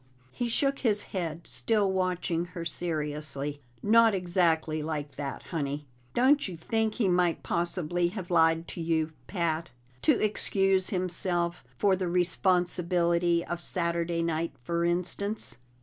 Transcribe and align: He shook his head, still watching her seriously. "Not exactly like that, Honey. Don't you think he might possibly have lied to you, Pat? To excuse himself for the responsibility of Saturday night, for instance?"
He 0.31 0.49
shook 0.49 0.79
his 0.79 1.03
head, 1.13 1.45
still 1.45 1.91
watching 1.91 2.45
her 2.55 2.65
seriously. 2.65 3.61
"Not 3.83 4.15
exactly 4.15 4.81
like 4.81 5.11
that, 5.15 5.43
Honey. 5.43 5.85
Don't 6.15 6.47
you 6.47 6.57
think 6.57 6.95
he 6.95 7.07
might 7.07 7.43
possibly 7.43 8.07
have 8.07 8.31
lied 8.31 8.67
to 8.69 8.81
you, 8.81 9.11
Pat? 9.27 9.69
To 10.01 10.19
excuse 10.19 10.89
himself 10.89 11.63
for 11.77 11.95
the 11.95 12.07
responsibility 12.07 13.45
of 13.45 13.59
Saturday 13.61 14.23
night, 14.23 14.53
for 14.63 14.83
instance?" 14.83 15.59